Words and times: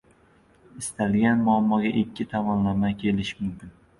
•Istalgan 0.79 1.43
muammoga 1.49 1.91
ikki 2.01 2.23
tomondan 2.31 2.97
kelish 3.05 3.33
mumkin. 3.45 3.77